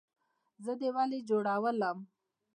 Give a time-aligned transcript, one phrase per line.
[0.63, 1.97] زه دې ولۍ جوړولم؟